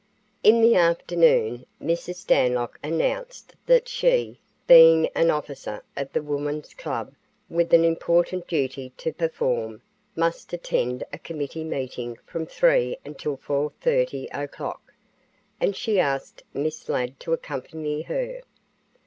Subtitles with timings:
[0.41, 2.15] In the afternoon Mrs.
[2.25, 7.13] Stanlock announced that she, being an officer of the woman's club
[7.51, 9.83] with an important duty to perform,
[10.15, 14.91] must attend a committee meeting from 3 until 4:30 o'clock,
[15.59, 18.41] and she asked Miss Ladd to accompany her.